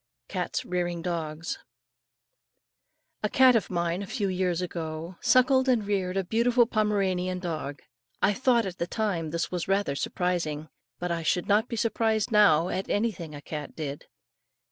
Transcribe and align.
CATS 0.27 0.65
REARING 0.65 1.03
DOGS. 1.03 1.59
A 3.21 3.29
cat 3.29 3.55
of 3.55 3.69
mine, 3.69 4.01
a 4.01 4.07
few 4.07 4.27
years 4.29 4.59
ago, 4.59 5.15
suckled 5.21 5.69
and 5.69 5.85
reared 5.85 6.17
a 6.17 6.23
beautiful 6.23 6.65
Pomeranian 6.65 7.37
dog. 7.37 7.83
I 8.19 8.33
thought 8.33 8.65
at 8.65 8.79
the 8.79 8.87
time 8.87 9.29
this 9.29 9.51
was 9.51 9.67
rather 9.67 9.95
surprising; 9.95 10.69
but 10.97 11.11
I 11.11 11.21
should 11.21 11.47
not 11.47 11.67
be 11.67 11.75
surprised 11.75 12.31
now 12.31 12.69
at 12.69 12.89
anything 12.89 13.35
a 13.35 13.41
cat 13.43 13.75
did. 13.75 14.07